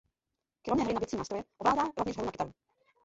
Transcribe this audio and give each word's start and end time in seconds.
Kromě 0.61 0.83
hry 0.83 0.93
na 0.93 0.99
bicí 0.99 1.15
nástroje 1.15 1.43
ovládá 1.57 1.87
rovněž 1.97 2.17
hru 2.17 2.25
na 2.25 2.31
kytaru. 2.31 2.53